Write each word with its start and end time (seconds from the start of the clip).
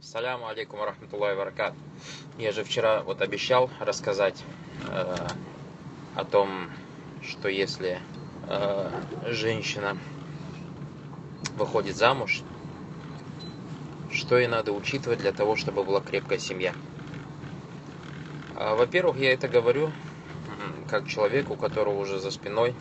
Саляму 0.00 0.46
алейкум 0.46 0.82
рахматуллахи 0.82 1.36
варакат. 1.36 1.74
Я 2.38 2.52
же 2.52 2.64
вчера 2.64 3.02
вот 3.02 3.22
обещал 3.22 3.70
рассказать 3.80 4.42
э, 4.88 5.16
о 6.14 6.24
том, 6.24 6.70
что 7.22 7.48
если 7.48 7.98
э, 8.46 8.90
женщина 9.28 9.96
выходит 11.56 11.96
замуж, 11.96 12.42
что 14.12 14.38
ей 14.38 14.48
надо 14.48 14.72
учитывать 14.72 15.20
для 15.20 15.32
того, 15.32 15.56
чтобы 15.56 15.82
была 15.82 16.00
крепкая 16.00 16.38
семья. 16.38 16.74
А, 18.54 18.74
Во-первых, 18.74 19.16
я 19.16 19.32
это 19.32 19.48
говорю 19.48 19.90
как 20.88 21.08
человек, 21.08 21.50
у 21.50 21.56
которого 21.56 21.98
уже 21.98 22.18
за 22.18 22.30
спиной 22.30 22.74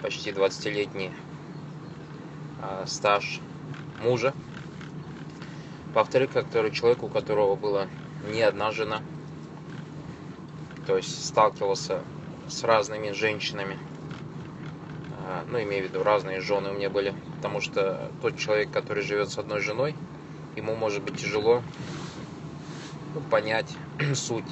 почти 0.00 0.30
20-летний 0.30 1.10
а, 2.62 2.84
стаж 2.86 3.40
мужа. 4.00 4.32
Во-вторых, 5.94 6.32
который 6.32 6.72
человек, 6.72 7.04
у 7.04 7.08
которого 7.08 7.54
была 7.54 7.86
не 8.28 8.42
одна 8.42 8.72
жена, 8.72 9.00
то 10.88 10.96
есть 10.96 11.24
сталкивался 11.24 12.00
с 12.48 12.64
разными 12.64 13.12
женщинами, 13.12 13.78
А, 15.26 15.44
ну, 15.48 15.62
имею 15.62 15.86
в 15.86 15.88
виду, 15.88 16.02
разные 16.02 16.40
жены 16.40 16.70
у 16.70 16.74
меня 16.74 16.90
были, 16.90 17.14
потому 17.36 17.60
что 17.60 18.10
тот 18.20 18.36
человек, 18.36 18.70
который 18.70 19.02
живет 19.02 19.30
с 19.30 19.38
одной 19.38 19.60
женой, 19.60 19.94
ему 20.54 20.74
может 20.74 21.02
быть 21.02 21.16
тяжело 21.16 21.62
ну, 23.14 23.20
понять 23.30 23.74
суть 24.14 24.44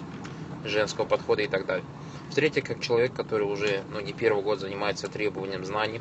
женского 0.65 1.05
подхода 1.05 1.43
и 1.43 1.49
так 1.49 1.67
далее. 1.67 1.85
В-третьих, 2.31 2.65
как 2.65 2.81
человек, 2.81 3.13
который 3.13 3.43
уже 3.43 3.83
ну, 3.93 4.01
не 4.01 4.15
первый 4.15 4.43
год 4.43 4.61
занимается 4.61 5.09
требованием 5.09 5.65
знаний, 5.67 6.01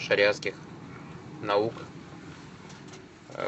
шариатских 0.00 0.54
наук, 1.42 1.74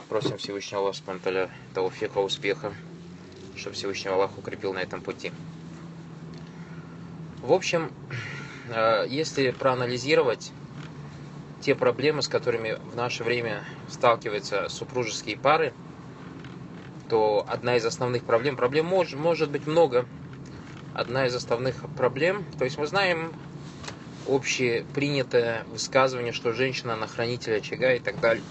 Просим 0.09 0.37
Всевышнего 0.39 0.83
Аллаха 0.83 0.99
Субтитры 0.99 1.51
тауфика, 1.75 2.19
успеха, 2.19 2.75
чтобы 3.57 3.75
Всевышний 3.75 4.11
Аллах 4.11 4.37
укрепил 4.39 4.73
на 4.73 4.79
этом 4.79 5.01
пути. 5.01 5.33
В 7.43 7.53
общем, 7.53 7.91
э, 8.69 9.07
если 9.09 9.51
проанализировать 9.51 10.53
те 11.61 11.75
проблемы, 11.75 12.23
с 12.23 12.29
которыми 12.29 12.79
в 12.93 12.97
наше 12.97 13.25
время 13.25 13.65
сталкиваются 13.89 14.69
супружеские 14.69 15.37
пары, 15.37 15.73
то 17.09 17.45
одна 17.49 17.77
из 17.77 17.85
основных 17.85 18.25
проблем, 18.25 18.57
проблем 18.57 18.87
может, 18.87 19.19
может 19.19 19.51
быть 19.51 19.67
много, 19.67 20.07
одна 20.95 21.27
из 21.27 21.35
основных 21.35 21.75
проблем, 21.97 22.45
то 22.59 22.65
есть 22.65 22.79
мы 22.79 22.87
знаем 22.87 23.33
общепринятое 24.29 25.65
высказывание, 25.65 26.33
что 26.33 26.53
женщина 26.53 26.97
на 26.97 27.07
хранителя 27.07 27.57
очага 27.57 27.95
и 27.95 27.99
так 27.99 28.21
далее. 28.21 28.45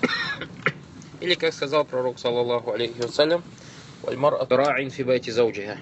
Или, 1.22 1.36
как 1.36 1.54
сказал 1.54 1.84
пророк, 1.84 2.18
саллаллаху 2.18 2.72
алейхи 2.72 3.02
вассалям, 3.02 3.44
«Вальмар 4.04 4.36
атраин 4.36 4.90
фи 4.90 5.04
зауджиха». 5.32 5.78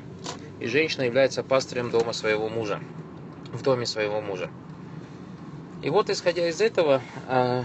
И 0.60 0.66
женщина 0.68 1.04
является 1.04 1.44
пастырем 1.44 1.92
дома 1.92 2.14
своего 2.14 2.50
мужа, 2.50 2.82
в 3.52 3.62
доме 3.62 3.86
своего 3.86 4.22
мужа. 4.22 4.50
И 5.84 5.90
вот, 5.92 6.10
исходя 6.10 6.50
из 6.50 6.60
этого, 6.60 7.02
э, 7.28 7.64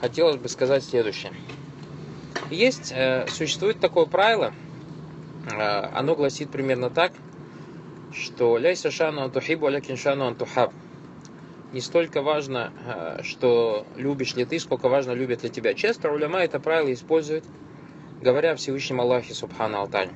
хотелось 0.00 0.36
бы 0.36 0.48
сказать 0.48 0.82
следующее. 0.82 1.32
Есть, 2.50 2.90
э, 2.92 3.26
существует 3.30 3.78
такое 3.78 4.06
правило, 4.06 4.52
э, 5.46 5.50
оно 5.52 6.16
гласит 6.16 6.50
примерно 6.50 6.90
так, 6.90 7.12
что 8.12 8.58
«Ляйса 8.58 8.90
шану 8.90 9.22
антухибу, 9.22 9.66
алякин 9.66 9.96
шану 9.96 10.26
антухаб». 10.26 10.72
Не 11.72 11.80
столько 11.80 12.22
важно, 12.22 12.72
э, 12.86 13.22
что 13.22 13.86
любишь 13.96 14.34
ли 14.36 14.44
ты, 14.44 14.58
сколько 14.60 14.88
важно, 14.88 15.12
любят 15.12 15.42
ли 15.42 15.50
тебя. 15.50 15.74
Часто 15.74 16.10
уляма 16.10 16.38
это 16.38 16.60
правило 16.60 16.92
используют, 16.92 17.44
говоря 18.22 18.52
о 18.52 18.56
Всевышнем 18.56 19.00
Аллахе, 19.00 19.34
Субхану 19.34 19.78
Алталь. 19.78 20.10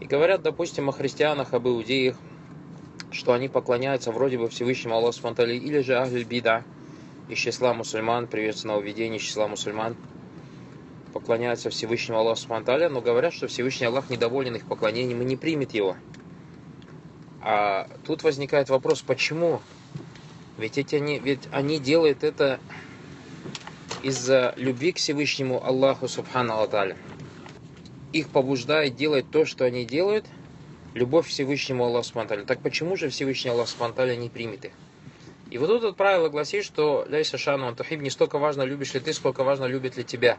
И 0.00 0.06
говорят, 0.06 0.42
допустим, 0.42 0.88
о 0.88 0.92
христианах, 0.92 1.52
об 1.52 1.66
иудеях, 1.66 2.16
что 3.10 3.32
они 3.32 3.48
поклоняются 3.48 4.12
вроде 4.12 4.38
бы 4.38 4.48
Всевышнему 4.48 4.94
Аллаху 4.94 5.14
Субхану 5.14 5.50
или 5.50 5.80
же 5.80 5.96
Ахль 5.96 6.22
Бида, 6.22 6.62
из 7.28 7.38
числа 7.38 7.74
мусульман, 7.74 8.28
приветственного 8.28 8.80
видения 8.80 9.16
из 9.16 9.22
числа 9.22 9.48
мусульман, 9.48 9.96
поклоняются 11.12 11.70
Всевышнему 11.70 12.20
Аллаху 12.20 12.40
Субхану 12.40 12.88
но 12.88 13.00
говорят, 13.00 13.34
что 13.34 13.48
Всевышний 13.48 13.86
Аллах 13.88 14.10
недоволен 14.10 14.54
их 14.54 14.64
поклонением 14.66 15.22
и 15.22 15.24
не 15.24 15.36
примет 15.36 15.74
его. 15.74 15.96
А 17.42 17.88
тут 18.06 18.22
возникает 18.22 18.70
вопрос, 18.70 19.02
почему? 19.02 19.60
Ведь, 20.58 20.78
эти 20.78 20.96
они, 20.96 21.18
ведь 21.18 21.48
они 21.52 21.78
делают 21.78 22.24
это 22.24 22.60
из-за 24.02 24.54
любви 24.56 24.92
к 24.92 24.96
Всевышнему 24.96 25.64
Аллаху 25.64 26.08
Субхану 26.08 26.54
Алталя. 26.54 26.96
Их 28.12 28.28
побуждает 28.28 28.96
делать 28.96 29.30
то, 29.30 29.44
что 29.44 29.64
они 29.64 29.84
делают, 29.84 30.26
любовь 30.94 31.26
к 31.26 31.28
Всевышнему 31.28 31.84
Аллаху 31.84 32.06
Субхану 32.06 32.46
Так 32.46 32.60
почему 32.60 32.96
же 32.96 33.10
Всевышний 33.10 33.50
Аллах 33.50 33.68
Субхану 33.68 34.14
не 34.14 34.28
примет 34.30 34.66
их? 34.66 34.72
И 35.50 35.58
вот 35.58 35.68
тут 35.68 35.82
вот 35.82 35.96
правило 35.96 36.28
гласит, 36.28 36.64
что 36.64 37.06
ляйса 37.08 37.38
шану 37.38 37.68
антухиб 37.68 38.00
не 38.00 38.10
столько 38.10 38.38
важно, 38.38 38.62
любишь 38.62 38.94
ли 38.94 39.00
ты, 39.00 39.12
сколько 39.12 39.44
важно, 39.44 39.66
любит 39.66 39.96
ли 39.96 40.04
тебя. 40.04 40.38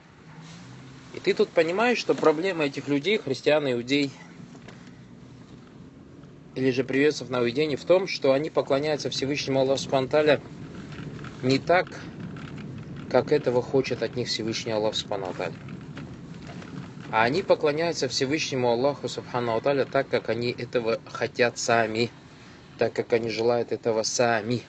И 1.13 1.19
ты 1.19 1.33
тут 1.33 1.49
понимаешь, 1.49 1.97
что 1.97 2.13
проблема 2.13 2.65
этих 2.65 2.87
людей, 2.87 3.17
христиан, 3.17 3.71
иудей, 3.71 4.11
или 6.57 6.71
же 6.71 6.83
приветствов 6.83 7.29
на 7.29 7.41
уединение 7.41 7.77
в 7.77 7.85
том, 7.85 8.07
что 8.07 8.33
они 8.33 8.49
поклоняются 8.49 9.11
Всевышнему 9.11 9.59
Аллаху 9.59 9.79
Субхану 9.79 10.41
не 11.43 11.59
так, 11.59 11.87
как 13.11 13.31
этого 13.31 13.61
хочет 13.61 14.01
от 14.01 14.15
них 14.15 14.27
Всевышний 14.27 14.71
Аллах 14.71 14.95
Субхану 14.95 15.33
А 17.11 17.23
они 17.23 17.43
поклоняются 17.43 18.07
Всевышнему 18.07 18.69
Аллаху 18.69 19.07
Субхану 19.07 19.51
Алталя 19.53 19.85
так, 19.85 20.09
как 20.09 20.29
они 20.29 20.49
этого 20.49 20.99
хотят 21.05 21.59
сами, 21.59 22.09
так 22.79 22.91
как 22.91 23.13
они 23.13 23.29
желают 23.29 23.71
этого 23.71 24.01
сами. 24.01 24.63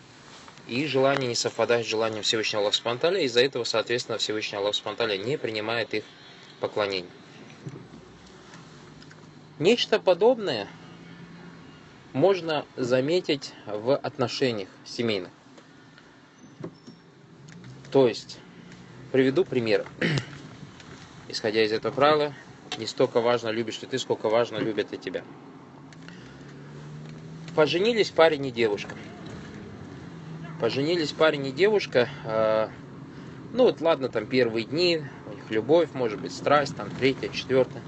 И 0.67 0.87
желание 0.87 1.27
не 1.27 1.35
совпадает 1.35 1.87
с 1.87 1.89
желанием 1.89 2.23
Всевышнего 2.23 2.61
Аллаха 2.61 2.77
Субхану 2.77 2.97
Алталя, 2.97 3.21
из-за 3.23 3.41
этого, 3.41 3.65
соответственно, 3.65 4.19
Всевышний 4.19 4.59
Аллах 4.59 4.75
Субхану 4.75 4.97
Алталя 5.01 5.17
не 5.17 5.39
принимает 5.39 5.95
их 5.95 6.05
поклонение. 6.61 7.11
Нечто 9.59 9.99
подобное 9.99 10.69
можно 12.13 12.65
заметить 12.77 13.53
в 13.67 13.97
отношениях 13.97 14.69
семейных. 14.85 15.31
То 17.91 18.07
есть, 18.07 18.39
приведу 19.13 19.45
пример. 19.45 19.87
Исходя 21.29 21.65
из 21.65 21.73
этого 21.73 21.93
правила, 21.93 22.35
не 22.79 22.87
столько 22.87 23.21
важно, 23.21 23.49
любишь 23.49 23.81
ли 23.83 23.89
ты, 23.89 23.99
сколько 23.99 24.29
важно, 24.29 24.59
любят 24.59 24.93
ли 24.93 24.99
тебя. 24.99 25.23
Поженились 27.55 28.11
парень 28.11 28.47
и 28.47 28.51
девушка. 28.51 28.95
Поженились 30.61 31.13
парень 31.13 31.47
и 31.47 31.53
девушка. 31.53 32.09
Э, 32.25 32.69
ну 33.53 33.65
вот 33.65 33.81
ладно, 33.81 34.09
там 34.09 34.27
первые 34.27 34.65
дни, 34.65 35.03
у 35.27 35.35
них 35.35 35.51
любовь, 35.51 35.91
может 35.93 36.21
быть 36.21 36.33
страсть, 36.33 36.77
там 36.77 36.91
третья, 36.91 37.29
четвертая 37.29 37.83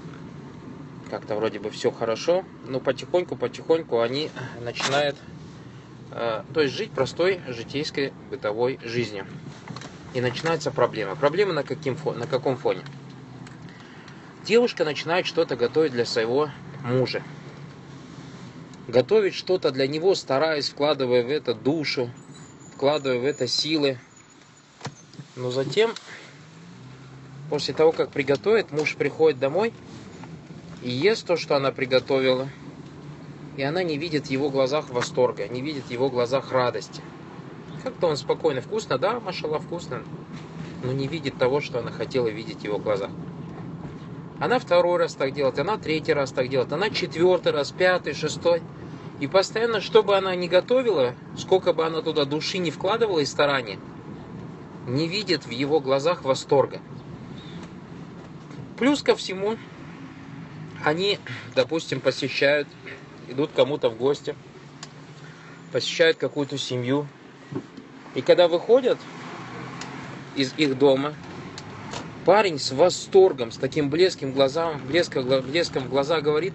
как-то 1.11 1.35
вроде 1.35 1.59
бы 1.59 1.69
все 1.69 1.91
хорошо, 1.91 2.45
но 2.65 2.79
потихоньку-потихоньку 2.79 3.99
они 3.99 4.31
начинают 4.61 5.17
э, 6.11 6.43
то 6.53 6.61
есть 6.61 6.73
жить 6.73 6.91
простой 6.91 7.41
житейской 7.47 8.13
бытовой 8.29 8.79
жизнью. 8.81 9.27
И 10.13 10.21
начинается 10.21 10.71
проблема. 10.71 11.17
Проблема 11.17 11.51
на, 11.51 11.63
каким, 11.63 11.97
на 12.15 12.27
каком 12.27 12.55
фоне? 12.55 12.81
Девушка 14.45 14.85
начинает 14.85 15.25
что-то 15.25 15.57
готовить 15.57 15.91
для 15.91 16.05
своего 16.05 16.49
мужа. 16.81 17.21
Готовить 18.87 19.35
что-то 19.35 19.71
для 19.71 19.87
него, 19.87 20.15
стараясь, 20.15 20.69
вкладывая 20.69 21.23
в 21.23 21.29
это 21.29 21.53
душу, 21.53 22.09
вкладывая 22.73 23.19
в 23.19 23.25
это 23.25 23.47
силы. 23.47 23.99
Но 25.35 25.51
затем, 25.51 25.91
после 27.49 27.73
того, 27.73 27.91
как 27.91 28.11
приготовит, 28.11 28.71
муж 28.71 28.95
приходит 28.95 29.39
домой– 29.39 29.73
и 30.81 30.89
ест 30.89 31.27
то, 31.27 31.37
что 31.37 31.55
она 31.55 31.71
приготовила, 31.71 32.49
и 33.57 33.63
она 33.63 33.83
не 33.83 33.97
видит 33.97 34.27
в 34.27 34.31
его 34.31 34.49
глазах 34.49 34.89
восторга, 34.89 35.47
не 35.47 35.61
видит 35.61 35.85
в 35.85 35.91
его 35.91 36.09
глазах 36.09 36.51
радости. 36.51 37.01
Как-то 37.83 38.07
он 38.07 38.17
спокойно, 38.17 38.61
вкусно, 38.61 38.97
да, 38.97 39.19
машала, 39.19 39.59
вкусно, 39.59 40.01
но 40.83 40.91
не 40.91 41.07
видит 41.07 41.37
того, 41.37 41.61
что 41.61 41.79
она 41.79 41.91
хотела 41.91 42.27
видеть 42.27 42.61
в 42.61 42.63
его 42.63 42.79
глазах. 42.79 43.11
Она 44.39 44.57
второй 44.57 44.97
раз 44.97 45.13
так 45.13 45.33
делает, 45.33 45.59
она 45.59 45.77
третий 45.77 46.13
раз 46.13 46.31
так 46.31 46.49
делает, 46.49 46.73
она 46.73 46.89
четвертый 46.89 47.51
раз, 47.51 47.71
пятый, 47.71 48.13
шестой. 48.13 48.63
И 49.19 49.27
постоянно, 49.27 49.81
что 49.81 50.01
бы 50.01 50.17
она 50.17 50.35
ни 50.35 50.47
готовила, 50.47 51.13
сколько 51.37 51.73
бы 51.73 51.85
она 51.85 52.01
туда 52.01 52.25
души 52.25 52.57
не 52.57 52.71
вкладывала 52.71 53.19
и 53.19 53.25
старания, 53.25 53.77
не 54.87 55.07
видит 55.07 55.45
в 55.45 55.51
его 55.51 55.79
глазах 55.79 56.23
восторга. 56.23 56.79
Плюс 58.79 59.03
ко 59.03 59.15
всему, 59.15 59.57
они, 60.83 61.19
допустим, 61.55 61.99
посещают, 61.99 62.67
идут 63.29 63.51
кому-то 63.55 63.89
в 63.89 63.97
гости, 63.97 64.35
посещают 65.71 66.17
какую-то 66.17 66.57
семью. 66.57 67.07
И 68.15 68.21
когда 68.21 68.47
выходят 68.47 68.97
из 70.35 70.53
их 70.57 70.77
дома, 70.77 71.13
Парень 72.25 72.59
с 72.59 72.71
восторгом, 72.71 73.51
с 73.51 73.57
таким 73.57 73.89
блеском 73.89 74.31
глазам, 74.31 74.79
блеском, 74.87 75.27
блеском 75.41 75.85
в 75.85 75.89
глаза 75.89 76.21
говорит, 76.21 76.53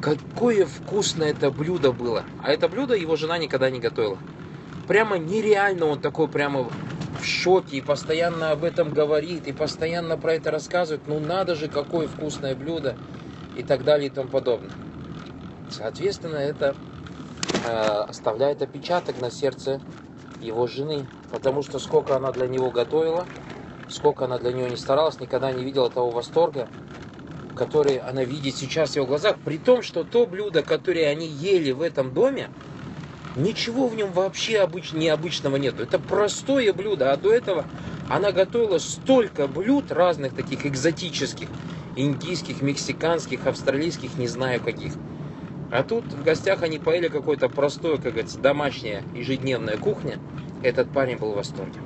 какое 0.00 0.66
вкусное 0.66 1.30
это 1.30 1.52
блюдо 1.52 1.92
было. 1.92 2.24
А 2.42 2.50
это 2.50 2.68
блюдо 2.68 2.94
его 2.94 3.14
жена 3.14 3.38
никогда 3.38 3.70
не 3.70 3.78
готовила. 3.78 4.18
Прямо 4.88 5.16
нереально 5.16 5.86
он 5.86 6.00
такой 6.00 6.26
прямо 6.26 6.64
в 6.64 7.24
шоке 7.24 7.76
и 7.76 7.80
постоянно 7.80 8.50
об 8.50 8.64
этом 8.64 8.90
говорит, 8.90 9.46
и 9.46 9.52
постоянно 9.52 10.16
про 10.16 10.34
это 10.34 10.50
рассказывает. 10.50 11.02
Ну 11.06 11.20
надо 11.20 11.54
же, 11.54 11.68
какое 11.68 12.08
вкусное 12.08 12.56
блюдо 12.56 12.96
и 13.58 13.62
так 13.64 13.84
далее 13.84 14.06
и 14.06 14.10
тому 14.10 14.28
подобное. 14.28 14.70
Соответственно, 15.68 16.36
это 16.36 16.74
э, 17.66 17.70
оставляет 18.08 18.62
отпечаток 18.62 19.20
на 19.20 19.30
сердце 19.30 19.80
его 20.40 20.66
жены, 20.66 21.06
потому 21.30 21.62
что 21.62 21.78
сколько 21.80 22.16
она 22.16 22.30
для 22.30 22.46
него 22.46 22.70
готовила, 22.70 23.26
сколько 23.88 24.24
она 24.24 24.38
для 24.38 24.52
него 24.52 24.68
не 24.68 24.76
старалась, 24.76 25.20
никогда 25.20 25.52
не 25.52 25.64
видела 25.64 25.90
того 25.90 26.10
восторга, 26.10 26.68
который 27.56 27.96
она 27.96 28.22
видит 28.22 28.54
сейчас 28.54 28.92
в 28.92 28.96
его 28.96 29.06
глазах, 29.06 29.36
при 29.44 29.58
том, 29.58 29.82
что 29.82 30.04
то 30.04 30.26
блюдо, 30.26 30.62
которое 30.62 31.08
они 31.08 31.26
ели 31.26 31.72
в 31.72 31.82
этом 31.82 32.14
доме, 32.14 32.50
ничего 33.36 33.88
в 33.88 33.96
нем 33.96 34.12
вообще 34.12 34.60
обыч... 34.60 34.92
необычного 34.92 35.56
нету. 35.56 35.82
Это 35.82 35.98
простое 35.98 36.72
блюдо, 36.72 37.12
а 37.12 37.16
до 37.16 37.32
этого 37.32 37.64
она 38.08 38.30
готовила 38.30 38.78
столько 38.78 39.48
блюд 39.48 39.90
разных 39.90 40.34
таких 40.34 40.64
экзотических, 40.64 41.48
индийских, 41.98 42.62
мексиканских, 42.62 43.46
австралийских, 43.46 44.16
не 44.18 44.28
знаю 44.28 44.60
каких. 44.60 44.92
А 45.70 45.82
тут 45.82 46.04
в 46.12 46.22
гостях 46.22 46.62
они 46.62 46.78
поели 46.78 47.08
какое-то 47.08 47.48
простое, 47.48 47.96
как 47.96 48.12
говорится, 48.12 48.38
домашняя 48.38 49.04
ежедневная 49.14 49.76
кухня. 49.76 50.18
Этот 50.62 50.90
парень 50.92 51.16
был 51.18 51.32
в 51.32 51.36
восторге. 51.36 51.80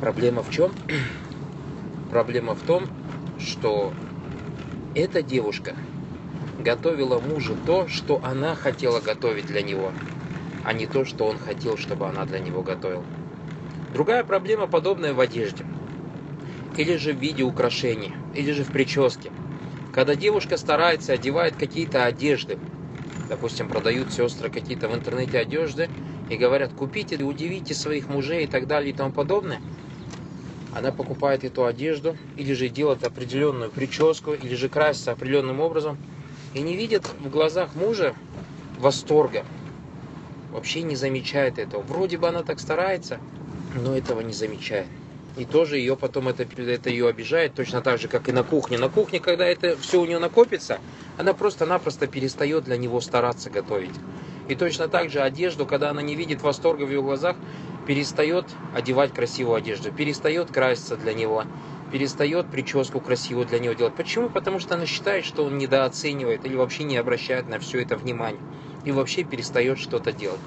Проблема 0.00 0.42
в 0.42 0.50
чем? 0.50 0.72
Проблема 2.10 2.54
в 2.54 2.62
том, 2.62 2.88
что 3.38 3.92
эта 4.94 5.22
девушка 5.22 5.76
готовила 6.58 7.20
мужу 7.20 7.56
то, 7.66 7.86
что 7.88 8.20
она 8.24 8.54
хотела 8.54 9.00
готовить 9.00 9.46
для 9.46 9.62
него, 9.62 9.92
а 10.64 10.72
не 10.72 10.86
то, 10.86 11.04
что 11.04 11.26
он 11.26 11.38
хотел, 11.38 11.76
чтобы 11.76 12.08
она 12.08 12.24
для 12.24 12.40
него 12.40 12.62
готовила. 12.62 13.04
Другая 13.94 14.24
проблема 14.24 14.66
подобная 14.66 15.14
в 15.14 15.20
одежде. 15.20 15.71
Или 16.74 16.96
же 16.96 17.12
в 17.12 17.18
виде 17.18 17.42
украшений, 17.42 18.14
или 18.32 18.52
же 18.52 18.64
в 18.64 18.70
прическе. 18.70 19.32
Когда 19.90 20.16
девушка 20.16 20.56
старается, 20.56 21.12
одевает 21.12 21.56
какие-то 21.56 22.06
одежды, 22.06 22.60
допустим, 23.28 23.68
продают 23.68 24.10
сестры 24.12 24.50
какие-то 24.50 24.88
в 24.88 24.94
интернете 24.94 25.38
одежды, 25.38 25.90
и 26.28 26.36
говорят, 26.36 26.72
купите, 26.74 27.16
удивите 27.22 27.74
своих 27.74 28.08
мужей 28.08 28.44
и 28.44 28.48
так 28.48 28.66
далее 28.66 28.92
и 28.92 28.96
тому 28.96 29.12
подобное– 29.12 29.62
она 30.72 30.90
покупает 30.90 31.44
эту 31.44 31.66
одежду, 31.66 32.16
или 32.34 32.54
же 32.54 32.70
делает 32.70 33.04
определенную 33.04 33.70
прическу, 33.70 34.32
или 34.32 34.54
же 34.54 34.70
красится 34.70 35.12
определенным 35.12 35.60
образом, 35.60 36.00
и 36.54 36.62
не 36.62 36.76
видит 36.76 37.10
в 37.18 37.28
глазах 37.28 37.74
мужа 37.74 38.16
восторга. 38.78 39.46
Вообще 40.50 40.82
не 40.82 40.96
замечает 40.96 41.58
этого. 41.58 41.82
Вроде 41.82 42.16
бы 42.16 42.26
она 42.26 42.42
так 42.42 42.58
старается, 42.58 43.20
но 43.74 43.94
этого 43.94 44.22
не 44.22 44.32
замечает. 44.32 45.01
И 45.34 45.46
тоже 45.46 45.78
ее 45.78 45.96
потом 45.96 46.28
это, 46.28 46.42
это 46.42 46.90
ее 46.90 47.08
обижает, 47.08 47.54
точно 47.54 47.80
так 47.82 47.98
же, 47.98 48.08
как 48.08 48.28
и 48.28 48.32
на 48.32 48.44
кухне. 48.44 48.76
На 48.78 48.90
кухне, 48.90 49.18
когда 49.18 49.46
это 49.46 49.78
все 49.78 50.00
у 50.00 50.04
нее 50.04 50.18
накопится, 50.18 50.82
она 51.16 51.32
просто-напросто 51.32 52.06
перестает 52.06 52.64
для 52.64 52.76
него 52.76 53.00
стараться 53.00 53.48
готовить. 53.48 54.02
И 54.46 54.54
точно 54.56 54.88
так 54.88 55.08
же 55.10 55.22
одежду, 55.22 55.66
когда 55.66 55.90
она 55.90 56.02
не 56.02 56.16
видит 56.16 56.42
восторга 56.42 56.84
в 56.84 56.90
ее 56.90 57.00
глазах, 57.00 57.40
перестает 57.84 58.58
одевать 58.72 59.12
красивую 59.14 59.56
одежду, 59.56 59.90
перестает 59.92 60.50
краситься 60.50 60.96
для 60.98 61.14
него, 61.14 61.46
перестает 61.88 62.50
прическу 62.50 63.00
красивую 63.00 63.46
для 63.46 63.58
него 63.58 63.72
делать. 63.74 63.94
Почему? 63.94 64.28
Потому 64.30 64.58
что 64.58 64.74
она 64.74 64.84
считает, 64.86 65.24
что 65.24 65.44
он 65.44 65.56
недооценивает 65.56 66.44
или 66.44 66.54
вообще 66.54 66.84
не 66.84 66.96
обращает 66.98 67.46
на 67.46 67.58
все 67.58 67.80
это 67.80 67.96
внимание 67.96 68.44
и 68.84 68.92
вообще 68.92 69.24
перестает 69.24 69.78
что-то 69.78 70.12
делать. 70.12 70.42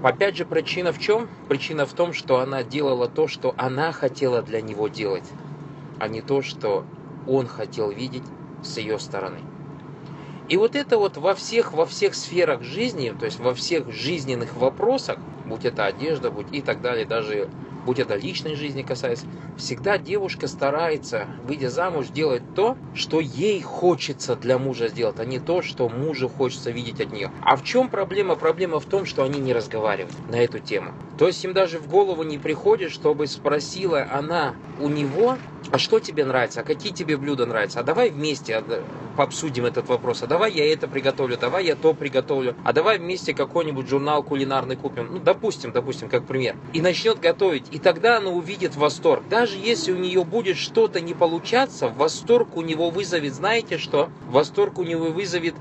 Опять 0.00 0.36
же, 0.36 0.44
причина 0.44 0.92
в 0.92 0.98
чем? 0.98 1.30
Причина 1.46 1.86
в 1.86 1.94
том, 1.94 2.12
что 2.12 2.38
она 2.40 2.62
делала 2.64 3.08
то, 3.08 3.26
что 3.28 3.54
она 3.56 3.92
хотела 3.92 4.42
для 4.42 4.60
него 4.60 4.88
делать, 4.88 5.38
а 5.98 6.08
не 6.08 6.22
то, 6.22 6.42
что 6.42 6.88
он 7.24 7.48
хотел 7.48 7.90
видеть 7.90 8.34
с 8.60 8.78
ее 8.78 8.98
стороны. 8.98 9.48
И 10.46 10.56
вот 10.56 10.74
это 10.76 10.98
вот 10.98 11.16
во 11.16 11.34
всех, 11.34 11.72
во 11.72 11.86
всех 11.86 12.14
сферах 12.14 12.62
жизни, 12.62 13.10
то 13.10 13.26
есть 13.26 13.38
во 13.38 13.54
всех 13.54 13.90
жизненных 13.90 14.56
вопросах, 14.56 15.26
будь 15.44 15.64
это 15.64 15.86
одежда, 15.86 16.30
будь 16.30 16.48
и 16.52 16.62
так 16.62 16.80
далее, 16.80 17.06
даже 17.06 17.50
будь 17.88 17.98
это 17.98 18.16
личной 18.16 18.54
жизни 18.54 18.82
касается, 18.82 19.28
всегда 19.56 19.96
девушка 19.96 20.46
старается, 20.46 21.30
выйдя 21.38 21.70
замуж, 21.70 22.10
делать 22.10 22.44
то, 22.52 22.76
что 22.92 23.18
ей 23.18 23.62
хочется 23.62 24.36
для 24.36 24.58
мужа 24.58 24.88
сделать, 24.88 25.18
а 25.20 25.24
не 25.24 25.40
то, 25.40 25.62
что 25.62 25.88
мужу 25.88 26.28
хочется 26.28 26.70
видеть 26.70 27.00
от 27.00 27.12
нее. 27.12 27.32
А 27.40 27.56
в 27.56 27.62
чем 27.62 27.88
проблема? 27.88 28.36
Проблема 28.36 28.78
в 28.78 28.84
том, 28.84 29.06
что 29.06 29.22
они 29.22 29.40
не 29.40 29.54
разговаривают 29.54 30.18
на 30.26 30.38
эту 30.38 30.60
тему. 30.60 30.96
То 31.16 31.28
есть 31.28 31.42
им 31.46 31.54
даже 31.54 31.78
в 31.78 31.86
голову 31.86 32.24
не 32.24 32.36
приходит, 32.36 32.92
чтобы 32.92 33.26
спросила 33.26 34.06
она 34.10 34.58
у 34.76 34.90
него, 34.90 35.40
а 35.70 35.78
что 35.78 36.00
тебе 36.00 36.24
нравится, 36.24 36.60
а 36.60 36.64
какие 36.64 36.92
тебе 36.92 37.16
блюда 37.16 37.46
нравятся, 37.46 37.80
а 37.80 37.82
давай 37.82 38.10
вместе 38.10 38.56
а, 38.56 38.84
обсудим 39.16 39.66
этот 39.66 39.88
вопрос, 39.88 40.22
а 40.22 40.26
давай 40.26 40.52
я 40.52 40.72
это 40.72 40.88
приготовлю, 40.88 41.36
давай 41.36 41.66
я 41.66 41.76
то 41.76 41.94
приготовлю, 41.94 42.54
а 42.64 42.72
давай 42.72 42.98
вместе 42.98 43.34
какой-нибудь 43.34 43.88
журнал 43.88 44.22
кулинарный 44.22 44.76
купим, 44.76 45.08
ну, 45.12 45.18
допустим, 45.18 45.72
допустим, 45.72 46.08
как 46.08 46.24
пример, 46.24 46.56
и 46.72 46.80
начнет 46.80 47.20
готовить, 47.20 47.66
и 47.70 47.78
тогда 47.78 48.18
она 48.18 48.30
увидит 48.30 48.76
восторг. 48.76 49.22
Даже 49.28 49.56
если 49.56 49.92
у 49.92 49.96
нее 49.96 50.24
будет 50.24 50.56
что-то 50.56 51.00
не 51.00 51.14
получаться, 51.14 51.88
восторг 51.88 52.56
у 52.56 52.62
него 52.62 52.90
вызовет, 52.90 53.34
знаете 53.34 53.78
что? 53.78 54.08
Восторг 54.28 54.78
у 54.78 54.84
него 54.84 55.06
вызовет 55.10 55.54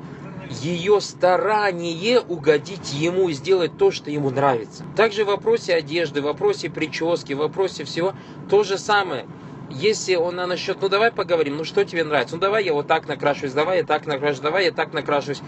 ее 0.50 1.02
старание 1.02 2.20
угодить 2.22 2.94
ему 2.94 3.30
и 3.30 3.34
сделать 3.34 3.78
то, 3.78 3.92
что 3.92 4.10
ему 4.10 4.30
нравится. 4.30 4.84
Также 4.96 5.24
в 5.24 5.28
вопросе 5.28 5.74
одежды, 5.74 6.22
в 6.22 6.26
вопросе 6.26 6.70
прически, 6.70 7.34
в 7.34 7.40
вопросе 7.40 7.84
всего 7.84 8.14
то 8.50 8.64
же 8.64 8.78
самое 8.78 9.26
если 9.70 10.16
он 10.16 10.36
на 10.36 10.48
насчет, 10.48 10.82
ну 10.82 10.90
давай 10.90 11.12
поговорим, 11.12 11.58
ну 11.58 11.64
что 11.64 11.84
тебе 11.84 12.04
нравится, 12.04 12.36
ну 12.36 12.42
давай 12.42 12.64
я 12.64 12.74
вот 12.74 12.88
так 12.88 13.08
накрашусь, 13.08 13.54
давай 13.54 13.80
я 13.80 13.84
так 13.84 14.06
накрашусь, 14.06 14.40
давай 14.40 14.66
я 14.66 14.72
так 14.72 14.94
накрашусь, 14.94 15.42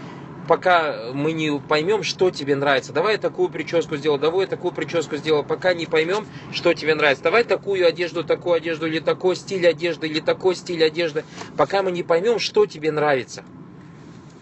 пока 0.46 1.12
мы 1.12 1.32
не 1.32 1.60
поймем, 1.60 2.02
что 2.02 2.30
тебе 2.30 2.56
нравится. 2.56 2.92
Давай 2.92 3.12
я 3.12 3.18
такую 3.18 3.50
прическу 3.50 3.96
сделаю, 3.96 4.18
давай 4.18 4.42
я 4.42 4.46
такую 4.48 4.72
прическу 4.72 5.16
сделаю, 5.16 5.44
пока 5.44 5.74
не 5.74 5.86
поймем, 5.86 6.26
что 6.52 6.74
тебе 6.74 6.94
нравится. 6.94 7.22
Давай 7.22 7.44
такую 7.44 7.86
одежду, 7.86 8.24
такую 8.24 8.54
одежду, 8.54 8.86
или 8.86 8.98
такой 8.98 9.36
стиль 9.36 9.68
одежды, 9.68 10.08
или 10.08 10.20
такой 10.20 10.56
стиль 10.56 10.82
одежды, 10.84 11.24
пока 11.56 11.82
мы 11.82 11.92
не 11.92 12.02
поймем, 12.02 12.40
что 12.40 12.66
тебе 12.66 12.90
нравится. 12.90 13.44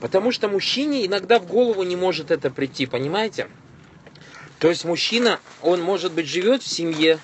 Потому 0.01 0.33
что 0.33 0.49
мужчине 0.49 1.05
иногда 1.05 1.39
в 1.39 1.47
голову 1.47 1.83
не 1.83 1.97
может 1.97 2.31
это 2.31 2.51
прийти, 2.51 2.87
понимаете? 2.87 3.49
То 4.61 4.69
есть 4.69 4.85
мужчина, 4.85 5.41
он 5.61 5.83
может 5.83 6.13
быть 6.13 6.27
живет 6.27 6.63
в 6.63 6.69
семье, 6.69 7.19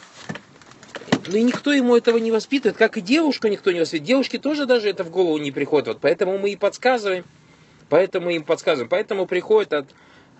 ну 1.26 1.36
и 1.36 1.42
никто 1.42 1.72
ему 1.72 1.96
этого 1.96 2.18
не 2.18 2.30
воспитывает, 2.30 2.76
как 2.76 2.96
и 2.96 3.00
девушку 3.00 3.48
никто 3.48 3.72
не 3.72 3.80
воспитывает. 3.80 4.08
Девушке 4.08 4.38
тоже 4.38 4.66
даже 4.66 4.88
это 4.88 5.04
в 5.04 5.10
голову 5.10 5.38
не 5.38 5.52
приходит. 5.52 5.88
Вот 5.88 5.98
поэтому 6.00 6.38
мы 6.38 6.50
и 6.50 6.56
подсказываем. 6.56 7.24
Поэтому 7.88 8.30
им 8.30 8.44
подсказываем. 8.44 8.88
Поэтому 8.88 9.26
приходит 9.26 9.72
от 9.72 9.86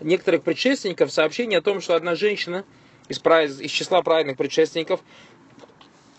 некоторых 0.00 0.42
предшественников 0.42 1.12
сообщение 1.12 1.58
о 1.58 1.62
том, 1.62 1.80
что 1.80 1.94
одна 1.94 2.14
женщина 2.14 2.64
из, 3.08 3.20
из 3.60 3.70
числа 3.70 4.02
праведных 4.02 4.36
предшественников, 4.36 5.00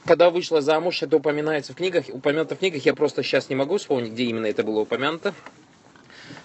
когда 0.06 0.30
вышла 0.30 0.62
замуж, 0.62 1.02
это 1.02 1.18
упоминается 1.18 1.74
в 1.74 1.76
книгах, 1.76 2.06
упомянуто 2.10 2.56
в 2.56 2.60
книгах, 2.60 2.86
я 2.86 2.94
просто 2.94 3.24
сейчас 3.24 3.50
не 3.50 3.56
могу 3.56 3.78
вспомнить, 3.78 4.12
где 4.12 4.26
именно 4.26 4.46
это 4.46 4.64
было 4.64 4.82
упомянуто. 4.82 5.34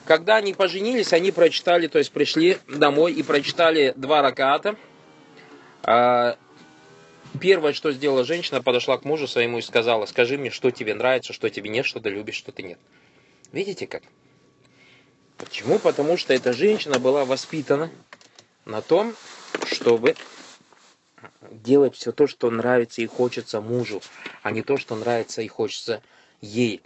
Когда 0.07 0.37
они 0.37 0.55
поженились, 0.55 1.13
они 1.13 1.31
прочитали, 1.31 1.87
то 1.87 1.99
есть 1.99 2.11
пришли 2.11 2.59
домой 2.69 3.13
и 3.13 3.23
прочитали 3.23 3.93
два 3.97 4.23
раката. 4.23 4.77
Первое, 7.39 7.73
что 7.73 7.93
сделала 7.93 8.25
женщина, 8.25 8.63
подошла 8.63 8.99
к 8.99 9.05
мужу 9.05 9.29
своему 9.29 9.59
и 9.59 9.63
сказала, 9.63 10.07
скажи 10.07 10.37
мне, 10.37 10.51
что 10.51 10.71
тебе 10.71 10.95
нравится, 10.95 11.33
что 11.33 11.49
тебе 11.49 11.71
нет, 11.71 11.87
что 11.87 12.01
ты 12.01 12.09
любишь, 12.09 12.35
что 12.35 12.51
ты 12.51 12.63
нет. 12.63 12.79
Видите 13.53 13.87
как? 13.87 14.03
Почему? 15.37 15.79
Потому 15.79 16.17
что 16.17 16.35
эта 16.35 16.53
женщина 16.53 16.99
была 16.99 17.25
воспитана 17.25 17.91
на 18.65 18.83
том, 18.83 19.15
чтобы 19.65 20.17
делать 21.51 21.95
все 21.97 22.13
то, 22.13 22.27
что 22.27 22.51
нравится 22.51 23.01
и 23.03 23.07
хочется 23.07 23.61
мужу, 23.61 24.03
а 24.43 24.51
не 24.51 24.63
то, 24.63 24.77
что 24.77 24.97
нравится 24.97 25.43
и 25.43 25.49
хочется 25.49 26.03
ей. 26.41 26.83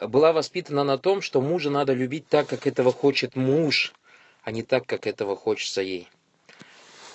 Была 0.00 0.32
воспитана 0.32 0.84
на 0.84 0.98
том, 0.98 1.22
что 1.22 1.40
мужа 1.40 1.70
надо 1.70 1.92
любить 1.92 2.28
так, 2.28 2.46
как 2.48 2.66
этого 2.66 2.92
хочет 2.92 3.36
муж, 3.36 3.92
а 4.42 4.50
не 4.50 4.62
так, 4.62 4.86
как 4.86 5.06
этого 5.06 5.36
хочется 5.36 5.82
ей. 5.82 6.08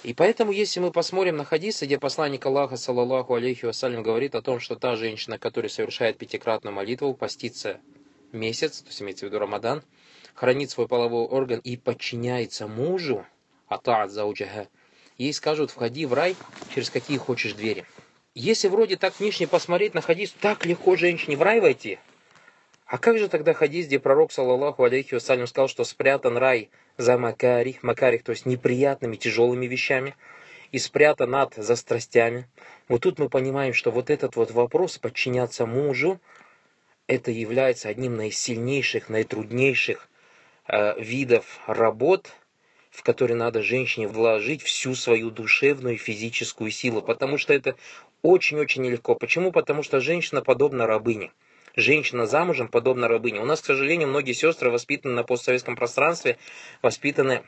И 0.03 0.13
поэтому, 0.13 0.51
если 0.51 0.81
мы 0.81 0.91
посмотрим 0.91 1.37
на 1.37 1.45
хадисы, 1.45 1.85
где 1.85 1.97
посланник 1.97 2.45
Аллаха, 2.45 2.75
саллаллаху 2.75 3.35
алейхи 3.35 3.65
вассалям, 3.65 4.03
говорит 4.03 4.35
о 4.35 4.41
том, 4.41 4.59
что 4.59 4.75
та 4.75 4.97
женщина, 4.97 5.39
которая 5.39 5.69
совершает 5.69 6.17
пятикратную 6.17 6.73
молитву, 6.73 7.13
постится 7.13 7.79
месяц, 8.33 8.81
то 8.81 8.87
есть 8.87 9.01
имеется 9.01 9.25
в 9.25 9.29
виду 9.29 9.39
Рамадан, 9.39 9.81
хранит 10.33 10.69
свой 10.69 10.89
половой 10.89 11.23
орган 11.23 11.59
и 11.59 11.77
подчиняется 11.77 12.67
мужу, 12.67 13.25
атаат 13.67 14.11
зауджаха, 14.11 14.67
ей 15.17 15.33
скажут, 15.33 15.71
входи 15.71 16.05
в 16.05 16.13
рай 16.13 16.35
через 16.75 16.89
какие 16.89 17.17
хочешь 17.17 17.53
двери. 17.53 17.85
если 18.35 18.67
вроде 18.67 18.97
так 18.97 19.17
внешне 19.17 19.47
посмотреть, 19.47 19.93
находить, 19.93 20.35
так 20.41 20.65
легко 20.65 20.97
женщине 20.97 21.37
в 21.37 21.41
рай 21.41 21.61
войти. 21.61 21.99
А 22.85 22.97
как 22.97 23.17
же 23.17 23.29
тогда 23.29 23.53
хадис, 23.53 23.87
где 23.87 23.99
пророк, 23.99 24.31
саллаллаху 24.31 24.83
алейхи 24.83 25.13
вассалям, 25.13 25.47
сказал, 25.47 25.67
что 25.67 25.83
спрятан 25.83 26.37
рай 26.37 26.69
за 26.97 27.17
макарих, 27.17 27.81
макарих, 27.81 28.23
то 28.23 28.31
есть 28.31 28.45
неприятными, 28.45 29.15
тяжелыми 29.15 29.65
вещами, 29.65 30.15
и 30.71 30.79
спрятан 30.79 31.33
ад 31.35 31.53
за 31.55 31.75
страстями. 31.75 32.47
Вот 32.89 33.01
тут 33.01 33.19
мы 33.19 33.29
понимаем, 33.29 33.73
что 33.73 33.91
вот 33.91 34.09
этот 34.09 34.35
вот 34.35 34.51
вопрос 34.51 34.97
подчиняться 34.97 35.65
мужу, 35.65 36.19
это 37.07 37.31
является 37.31 37.89
одним 37.89 38.19
из 38.21 38.37
сильнейших, 38.37 39.09
наитруднейших 39.09 40.09
э, 40.67 40.99
видов 40.99 41.59
работ, 41.67 42.33
в 42.89 43.03
которые 43.03 43.37
надо 43.37 43.61
женщине 43.61 44.07
вложить 44.07 44.61
всю 44.61 44.95
свою 44.95 45.31
душевную 45.31 45.95
и 45.95 45.97
физическую 45.97 46.71
силу, 46.71 47.01
потому 47.01 47.37
что 47.37 47.53
это 47.53 47.75
очень-очень 48.21 48.83
нелегко. 48.83 49.15
Почему? 49.15 49.51
Потому 49.51 49.83
что 49.83 49.99
женщина 49.99 50.41
подобна 50.41 50.85
рабыне 50.85 51.31
женщина 51.75 52.25
замужем 52.25 52.67
подобна 52.67 53.07
рабыне. 53.07 53.39
У 53.39 53.45
нас, 53.45 53.61
к 53.61 53.65
сожалению, 53.65 54.07
многие 54.07 54.33
сестры 54.33 54.69
воспитаны 54.69 55.13
на 55.15 55.23
постсоветском 55.23 55.75
пространстве, 55.75 56.37
воспитаны 56.81 57.43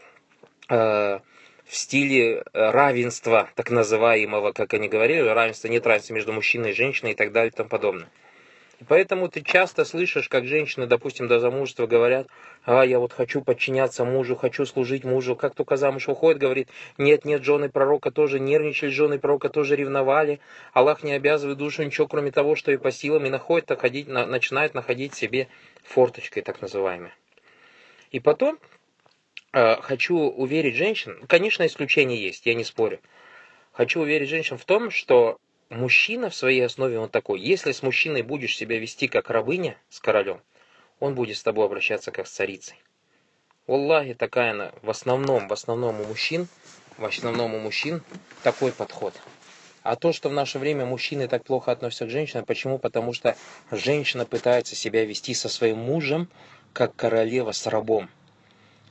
э, 0.70 1.20
в 1.66 1.76
стиле 1.76 2.44
равенства, 2.54 3.50
так 3.56 3.72
называемого, 3.72 4.52
как 4.52 4.74
они 4.74 4.88
говорили, 4.88 5.22
равенства, 5.22 5.68
нет 5.68 5.86
равенства 5.86 6.14
между 6.14 6.34
мужчиной 6.34 6.72
и 6.72 6.74
женщиной 6.74 7.12
и 7.12 7.16
так 7.16 7.32
далее 7.32 7.52
и 7.52 7.56
тому 7.56 7.70
подобное. 7.70 8.10
И 8.80 8.84
поэтому 8.84 9.30
ты 9.30 9.42
часто 9.42 9.86
слышишь, 9.86 10.28
как 10.28 10.46
женщины, 10.46 10.86
допустим, 10.86 11.28
до 11.30 11.40
замужества 11.40 11.88
говорят, 11.88 12.28
а 12.64 12.84
я 12.84 13.00
вот 13.00 13.14
хочу 13.14 13.42
подчиняться 13.42 14.04
мужу, 14.04 14.36
хочу 14.36 14.66
служить 14.66 15.06
мужу. 15.06 15.36
Как 15.36 15.56
только 15.56 15.78
замуж 15.78 16.10
уходит, 16.10 16.42
говорит, 16.42 16.70
нет, 16.98 17.24
нет, 17.24 17.44
жены 17.44 17.70
пророка 17.70 18.12
тоже 18.12 18.40
нервничали, 18.40 18.90
жены 18.90 19.18
пророка 19.18 19.48
тоже 19.50 19.78
ревновали. 19.78 20.42
Аллах 20.74 21.04
не 21.04 21.14
обязывает 21.14 21.58
душу 21.58 21.84
ничего, 21.84 22.08
кроме 22.08 22.32
того, 22.32 22.56
что 22.56 22.72
и 22.72 22.78
по 22.78 22.92
силам, 22.92 23.26
и 23.26 23.30
находит, 23.30 23.70
находить, 23.70 24.08
на, 24.08 24.26
начинает 24.26 24.74
находить 24.74 25.14
себе 25.14 25.48
форточкой, 25.84 26.44
так 26.44 26.62
называемой. 26.62 27.12
И 28.12 28.20
потом 28.20 28.60
э, 29.54 29.76
хочу 29.82 30.18
уверить 30.18 30.76
женщин, 30.76 31.22
конечно, 31.28 31.66
исключения 31.66 32.18
есть, 32.18 32.46
я 32.46 32.54
не 32.54 32.66
спорю. 32.66 33.00
Хочу 33.72 34.02
уверить 34.02 34.30
женщин 34.30 34.58
в 34.58 34.66
том, 34.66 34.90
что 34.90 35.38
мужчина 35.76 36.30
в 36.30 36.36
своей 36.36 36.66
основе 36.66 37.00
он 37.00 37.10
такой. 37.10 37.40
Если 37.40 37.72
с 37.72 37.84
мужчиной 37.84 38.22
будешь 38.22 38.56
себя 38.56 38.80
вести 38.80 39.08
как 39.08 39.30
рабыня 39.30 39.78
с 39.90 40.00
королем, 40.00 40.42
он 41.00 41.16
будет 41.16 41.38
с 41.38 41.44
тобой 41.44 41.66
обращаться 41.66 42.12
как 42.12 42.28
с 42.28 42.32
царицей. 42.32 42.78
Аллахи, 43.68 44.14
такая 44.14 44.52
она, 44.52 44.72
в 44.82 44.90
основном, 44.90 45.48
в 45.48 45.54
основном 45.54 46.02
у 46.02 46.06
мужчин, 46.06 46.48
в 46.98 47.06
основном 47.06 47.54
у 47.56 47.60
мужчин 47.60 48.04
такой 48.44 48.72
подход. 48.72 49.14
А 49.82 49.96
то, 49.96 50.14
что 50.14 50.30
в 50.30 50.34
наше 50.34 50.58
время 50.58 50.86
мужчины 50.86 51.28
так 51.28 51.44
плохо 51.44 51.72
относятся 51.72 52.06
к 52.06 52.10
женщинам, 52.10 52.46
почему? 52.46 52.80
Потому 52.80 53.14
что 53.14 53.36
женщина 53.72 54.26
пытается 54.26 54.76
себя 54.76 55.06
вести 55.06 55.34
со 55.34 55.50
своим 55.50 55.78
мужем, 55.78 56.30
как 56.74 56.96
королева 56.96 57.52
с 57.52 57.68
рабом. 57.68 58.10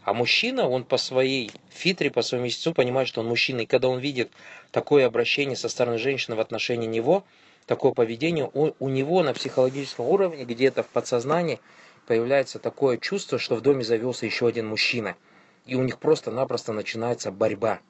А 0.05 0.13
мужчина, 0.13 0.69
он 0.69 0.85
по 0.85 0.99
своей 0.99 1.51
фитре, 1.71 2.11
по 2.11 2.21
своему 2.21 2.45
месяцу 2.45 2.75
понимает, 2.75 3.09
что 3.09 3.23
он 3.23 3.27
мужчина. 3.27 3.63
И 3.63 3.67
когда 3.67 3.89
он 3.89 4.01
видит 4.01 4.31
такое 4.71 5.07
обращение 5.07 5.57
со 5.57 5.71
стороны 5.71 5.97
женщины 5.97 6.37
в 6.37 6.41
отношении 6.41 6.87
него, 6.87 7.25
такое 7.65 7.93
поведение, 7.93 8.51
у, 8.53 8.73
у 8.79 8.89
него 8.91 9.23
на 9.23 9.33
психологическом 9.33 10.07
уровне, 10.07 10.45
где-то 10.45 10.83
в 10.83 10.89
подсознании, 10.89 11.59
появляется 12.07 12.59
такое 12.59 12.99
чувство, 12.99 13.39
что 13.39 13.57
в 13.57 13.63
доме 13.63 13.83
завелся 13.83 14.27
еще 14.27 14.47
один 14.47 14.67
мужчина. 14.67 15.17
И 15.65 15.75
у 15.75 15.83
них 15.83 15.99
просто-напросто 15.99 16.75
начинается 16.75 17.33
борьба. 17.33 17.81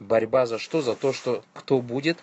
Борьба 0.00 0.46
за 0.46 0.58
что? 0.58 0.80
За 0.80 0.96
то, 0.96 1.12
что 1.12 1.44
кто 1.52 1.80
будет 1.82 2.18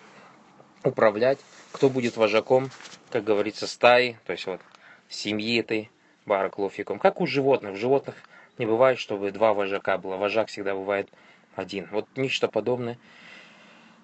управлять, 0.82 1.38
кто 1.70 1.88
будет 1.88 2.16
вожаком, 2.16 2.70
как 3.10 3.22
говорится, 3.22 3.68
стаи, 3.68 4.18
то 4.26 4.32
есть 4.32 4.46
вот 4.46 4.60
семьи 5.08 5.60
этой 5.60 5.88
бараклофиком. 6.26 6.98
Как 6.98 7.20
у 7.20 7.26
животных. 7.26 7.74
В 7.74 7.76
животных 7.76 8.16
не 8.60 8.66
бывает, 8.66 8.98
чтобы 8.98 9.32
два 9.32 9.54
вожака 9.54 9.96
было. 9.96 10.16
Вожак 10.16 10.48
всегда 10.48 10.74
бывает 10.74 11.08
один. 11.56 11.88
Вот 11.90 12.06
нечто 12.14 12.46
подобное 12.46 12.98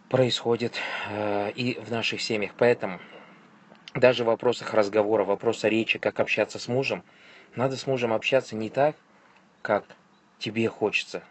происходит 0.08 0.80
э, 1.10 1.52
и 1.52 1.78
в 1.78 1.90
наших 1.90 2.22
семьях. 2.22 2.52
Поэтому 2.56 2.98
даже 3.94 4.24
в 4.24 4.28
вопросах 4.28 4.72
разговора, 4.72 5.24
в 5.24 5.28
вопросах 5.28 5.70
речи, 5.70 5.98
как 5.98 6.20
общаться 6.20 6.58
с 6.58 6.68
мужем, 6.68 7.02
надо 7.54 7.76
с 7.76 7.86
мужем 7.86 8.14
общаться 8.14 8.56
не 8.56 8.70
так, 8.70 8.96
как 9.60 9.84
тебе 10.38 10.68
хочется. 10.68 11.22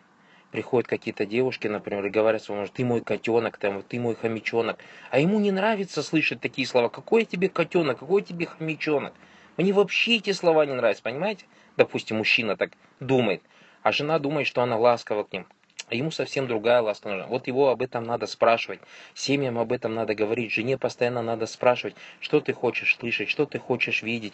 Приходят 0.51 0.88
какие-то 0.88 1.25
девушки, 1.25 1.67
например, 1.67 2.05
и 2.05 2.10
говорят 2.12 2.44
своему 2.44 2.62
мужу, 2.62 2.74
ты 2.74 2.86
мой 2.86 3.01
котенок, 3.01 3.58
там, 3.58 3.82
ты 3.82 4.00
мой 4.00 4.13
хомячонок. 4.13 4.77
А 5.10 5.20
ему 5.20 5.39
не 5.39 5.51
нравится 5.51 6.03
слышать 6.03 6.41
такие 6.41 6.67
слова. 6.67 6.89
Какой 6.89 7.25
тебе 7.25 7.50
котенок, 7.50 8.00
какой 8.00 8.22
тебе 8.22 8.46
хомячонок? 8.46 9.13
Мне 9.57 9.74
вообще 9.74 10.17
эти 10.17 10.31
слова 10.31 10.65
не 10.65 10.74
нравятся, 10.74 11.03
понимаете? 11.03 11.45
допустим, 11.77 12.17
мужчина 12.17 12.55
так 12.55 12.71
думает, 13.00 13.41
а 13.83 13.91
жена 13.91 14.19
думает, 14.19 14.47
что 14.47 14.62
она 14.62 14.77
ласкова 14.77 15.24
к 15.24 15.33
ним. 15.33 15.45
А 15.88 15.93
ему 15.93 16.09
совсем 16.09 16.47
другая 16.47 16.81
ласка 16.81 17.09
нужна. 17.09 17.27
Вот 17.27 17.45
его 17.47 17.69
об 17.69 17.81
этом 17.81 18.05
надо 18.05 18.25
спрашивать. 18.25 18.79
Семьям 19.13 19.59
об 19.59 19.71
этом 19.71 19.93
надо 19.93 20.15
говорить. 20.15 20.51
Жене 20.51 20.79
постоянно 20.79 21.21
надо 21.21 21.45
спрашивать, 21.45 21.95
что 22.19 22.41
ты 22.41 22.53
хочешь 22.53 22.95
слышать, 22.95 23.29
что 23.29 23.45
ты 23.45 23.59
хочешь 23.59 24.01
видеть, 24.01 24.33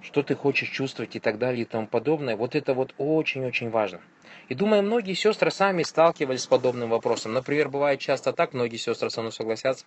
что 0.00 0.22
ты 0.22 0.34
хочешь 0.34 0.70
чувствовать 0.70 1.16
и 1.16 1.20
так 1.20 1.38
далее 1.38 1.62
и 1.62 1.66
тому 1.66 1.86
подобное. 1.86 2.36
Вот 2.36 2.54
это 2.54 2.72
вот 2.72 2.94
очень-очень 2.96 3.68
важно. 3.68 4.00
И 4.48 4.54
думаю, 4.54 4.82
многие 4.82 5.12
сестры 5.12 5.50
сами 5.50 5.82
сталкивались 5.82 6.42
с 6.42 6.46
подобным 6.46 6.88
вопросом. 6.88 7.34
Например, 7.34 7.68
бывает 7.68 8.00
часто 8.00 8.32
так, 8.32 8.54
многие 8.54 8.78
сестры 8.78 9.10
со 9.10 9.20
мной 9.20 9.32
согласятся, 9.32 9.84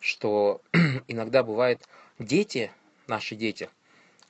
что 0.00 0.62
иногда 1.06 1.42
бывает 1.42 1.86
дети, 2.18 2.70
наши 3.06 3.34
дети, 3.34 3.68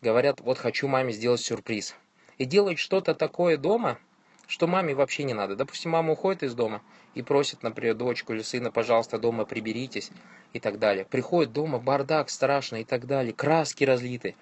говорят, 0.03 0.41
вот 0.41 0.59
хочу 0.59 0.89
маме 0.89 1.13
сделать 1.13 1.41
сюрприз. 1.41 1.95
И 2.39 2.45
делают 2.45 2.79
что-то 2.79 3.15
такое 3.15 3.57
дома, 3.57 3.99
что 4.47 4.67
маме 4.67 4.95
вообще 4.95 5.25
не 5.25 5.35
надо. 5.35 5.57
Допустим, 5.57 5.93
мама 5.93 6.13
уходит 6.13 6.43
из 6.43 6.55
дома 6.55 6.83
и 7.15 7.23
просит, 7.23 7.63
например, 7.63 7.95
дочку 7.95 8.33
или 8.33 8.43
сына, 8.43 8.71
пожалуйста, 8.71 9.19
дома 9.19 9.45
приберитесь 9.45 10.11
и 10.53 10.61
так 10.61 10.79
далее. 10.79 11.05
Приходит 11.05 11.53
дома, 11.53 11.79
бардак 11.79 12.31
страшный 12.31 12.83
и 12.83 12.85
так 12.85 13.07
далее, 13.07 13.33
краски 13.33 13.85
разлиты. 13.85 14.35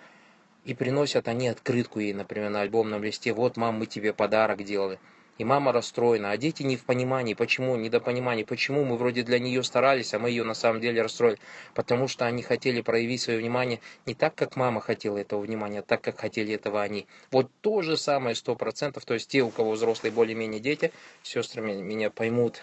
И 0.64 0.74
приносят 0.74 1.28
они 1.28 1.48
открытку 1.48 1.98
ей, 1.98 2.14
например, 2.14 2.50
на 2.50 2.60
альбомном 2.60 3.02
листе. 3.02 3.32
Вот, 3.32 3.56
мам, 3.56 3.76
мы 3.76 3.86
тебе 3.86 4.12
подарок 4.12 4.62
делали. 4.62 5.00
И 5.38 5.44
мама 5.44 5.72
расстроена, 5.72 6.30
а 6.30 6.36
дети 6.36 6.62
не 6.62 6.76
в 6.76 6.84
понимании, 6.84 7.34
почему, 7.34 7.74
недопонимании, 7.76 8.44
почему 8.44 8.84
мы 8.84 8.96
вроде 8.96 9.22
для 9.22 9.38
нее 9.38 9.62
старались, 9.62 10.12
а 10.12 10.18
мы 10.18 10.28
ее 10.28 10.44
на 10.44 10.54
самом 10.54 10.80
деле 10.80 11.02
расстроили. 11.02 11.38
Потому 11.74 12.06
что 12.06 12.26
они 12.26 12.42
хотели 12.42 12.82
проявить 12.82 13.22
свое 13.22 13.38
внимание 13.38 13.80
не 14.04 14.14
так, 14.14 14.34
как 14.34 14.56
мама 14.56 14.80
хотела 14.80 15.18
этого 15.18 15.40
внимания, 15.40 15.78
а 15.80 15.82
так, 15.82 16.02
как 16.02 16.20
хотели 16.20 16.54
этого 16.54 16.82
они. 16.82 17.06
Вот 17.30 17.50
то 17.62 17.80
же 17.82 17.96
самое 17.96 18.34
сто 18.34 18.54
процентов, 18.56 19.04
то 19.04 19.14
есть 19.14 19.30
те, 19.30 19.42
у 19.42 19.50
кого 19.50 19.72
взрослые 19.72 20.12
более-менее 20.12 20.60
дети, 20.60 20.92
сестры 21.22 21.62
меня 21.62 22.10
поймут 22.10 22.62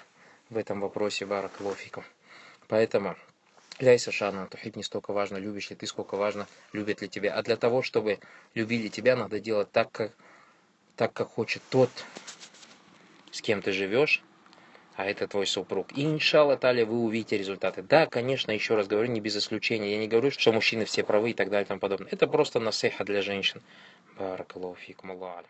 в 0.49 0.57
этом 0.57 0.79
вопросе 0.79 1.25
баракалофиком. 1.25 2.03
Поэтому 2.67 3.15
Ляйса 3.79 4.11
Шана, 4.11 4.45
тухиб 4.47 4.75
не 4.75 4.83
столько 4.83 5.13
важно, 5.13 5.37
любишь 5.37 5.69
ли 5.69 5.75
ты, 5.75 5.87
сколько 5.87 6.15
важно, 6.15 6.47
любят 6.73 7.01
ли 7.01 7.07
тебя. 7.07 7.33
А 7.33 7.41
для 7.41 7.55
того, 7.55 7.81
чтобы 7.81 8.19
любили 8.53 8.89
тебя, 8.89 9.15
надо 9.15 9.39
делать 9.39 9.71
так, 9.71 9.91
как, 9.91 10.11
так, 10.97 11.13
как 11.13 11.29
хочет 11.29 11.63
тот, 11.69 11.89
с 13.31 13.41
кем 13.41 13.61
ты 13.61 13.71
живешь, 13.71 14.23
а 14.95 15.05
это 15.05 15.27
твой 15.27 15.47
супруг. 15.47 15.97
И 15.97 16.05
иншалла 16.05 16.57
таля 16.57 16.85
вы 16.85 16.99
увидите 16.99 17.37
результаты. 17.37 17.81
Да, 17.81 18.05
конечно, 18.05 18.51
еще 18.51 18.75
раз 18.75 18.87
говорю, 18.87 19.09
не 19.11 19.21
без 19.21 19.37
исключения. 19.37 19.91
Я 19.91 19.97
не 19.97 20.07
говорю, 20.07 20.31
что 20.31 20.51
мужчины 20.51 20.85
все 20.85 21.03
правы 21.03 21.31
и 21.31 21.33
так 21.33 21.49
далее 21.49 21.65
и 21.65 21.67
тому 21.67 21.79
подобное. 21.79 22.09
Это 22.11 22.27
просто 22.27 22.59
насеха 22.59 23.03
для 23.05 23.21
женщин. 23.21 23.61
Баракалуфикум 24.17 25.11
Аллаху 25.11 25.47